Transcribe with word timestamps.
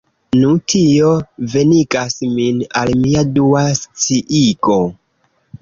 Nu, 0.37 0.53
tio 0.71 1.11
venigas 1.57 2.17
min 2.39 2.63
al 2.81 2.97
mia 3.05 3.23
dua 3.37 3.63
sciigo. 3.83 4.83